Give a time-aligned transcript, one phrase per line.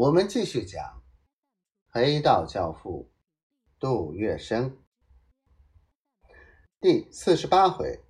[0.00, 1.02] 我们继续讲
[1.90, 3.10] 黑道教父
[3.78, 4.72] 杜月笙
[6.80, 8.00] 第四十八回：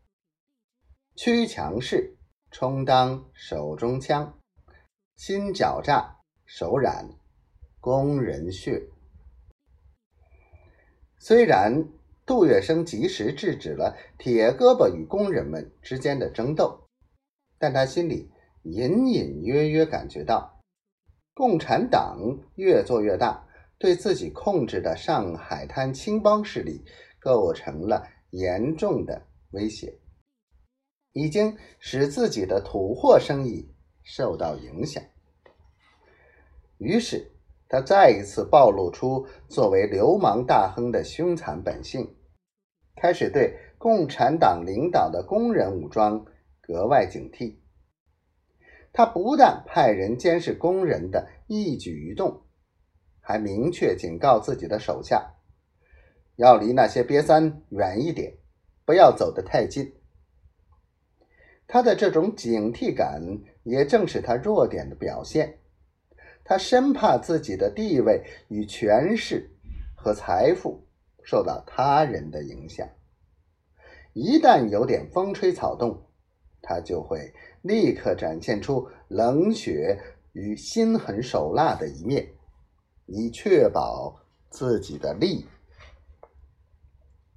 [1.17, 2.17] 屈强势
[2.53, 4.39] 充当手中枪，
[5.17, 7.09] 心狡诈手染
[7.81, 8.89] 工人血。
[11.19, 11.89] 虽然
[12.25, 16.87] 杜月笙及时制止了铁胳膊与工人们之间的争斗，
[17.59, 18.31] 但他心里
[18.63, 20.60] 隐隐约约感觉到。
[21.41, 22.19] 共产党
[22.57, 26.85] 越做越大，对自己控制的上海滩青帮势力
[27.19, 29.23] 构成了严重的
[29.53, 29.99] 威胁，
[31.13, 35.03] 已经使自己的土货生意受到影响。
[36.77, 37.33] 于是，
[37.71, 42.17] 他再一次暴露出作为流氓大亨的凶残本性，
[42.97, 46.23] 开始对共产党领导的工人武装
[46.61, 47.60] 格外警惕。
[48.93, 52.43] 他不但派人监视工人的一举一动，
[53.21, 55.35] 还明确警告自己的手下，
[56.37, 58.37] 要离那些瘪三远一点，
[58.85, 59.95] 不要走得太近。
[61.69, 63.23] 他的这种警惕感，
[63.63, 65.61] 也正是他弱点的表现。
[66.43, 69.49] 他生怕自己的地位与权势
[69.95, 70.85] 和财富
[71.23, 72.89] 受到他人的影响，
[74.15, 76.10] 一旦有点风吹草动，
[76.63, 77.33] 他就会。
[77.63, 80.01] 立刻展现出冷血
[80.33, 82.27] 与心狠手辣的一面，
[83.05, 85.47] 以确保自己的利益。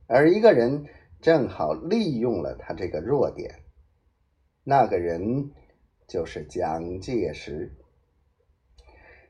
[0.08, 0.86] 而一个人
[1.22, 3.64] 正好利用了他这个弱点，
[4.64, 5.52] 那个人
[6.08, 7.70] 就是蒋介石。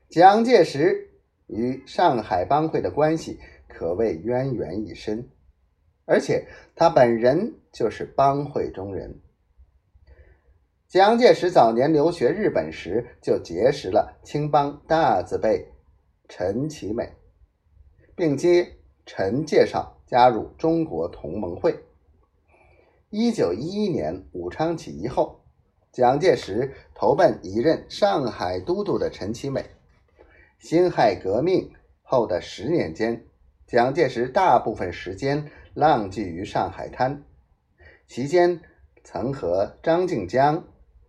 [0.08, 1.10] 蒋介石
[1.48, 5.28] 与上海帮会的关系可谓渊源已深，
[6.04, 9.18] 而且他本人就是帮会中人。
[10.94, 15.72] 蒋介石早年留学日本时，就结识了青帮大字辈
[16.28, 17.14] 陈其美，
[18.14, 21.80] 并接陈介绍加入中国同盟会。
[23.10, 25.40] 一九一一年武昌起义后，
[25.90, 29.64] 蒋介石投奔一任上海都督的陈其美。
[30.60, 31.72] 辛亥革命
[32.04, 33.26] 后的十年间，
[33.66, 37.24] 蒋介石大部分时间浪迹于上海滩，
[38.06, 38.60] 期间
[39.02, 40.64] 曾和张静江。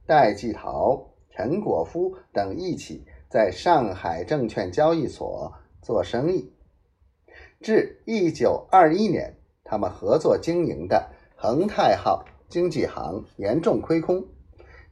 [0.08, 6.54] 戴季陶、陈果夫等一起在上海证券交易所做生意。
[7.60, 14.28] 至一九二一年，他们合作经营的恒泰号经纪行严重亏空。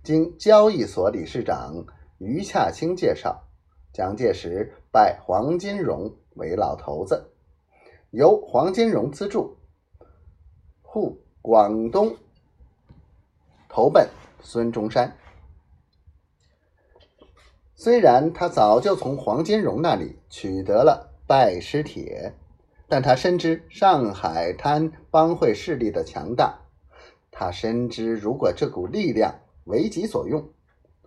[0.03, 1.85] 经交易所理事长
[2.17, 3.43] 于洽清介绍，
[3.93, 7.31] 蒋介石拜黄金荣为老头子，
[8.09, 9.57] 由黄金荣资助，
[10.81, 12.17] 赴广东
[13.69, 14.09] 投奔。
[14.43, 15.17] 孙中山
[17.73, 22.33] 虽然他早就从黄金荣那里取得了拜师帖，
[22.87, 26.59] 但他深知上海滩帮会势力的强大，
[27.31, 30.49] 他深知如果这股力量为己所用，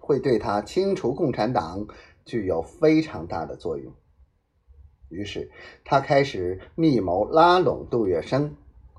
[0.00, 1.86] 会对他清除共产党
[2.24, 3.92] 具有非常大的作用。
[5.08, 5.50] 于是
[5.84, 8.50] 他开始密谋拉拢杜月笙，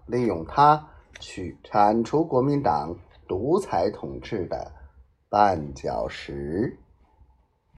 [0.06, 2.98] 利用他去铲除国民党。
[3.28, 4.72] 独裁统治的
[5.30, 6.78] 绊脚石。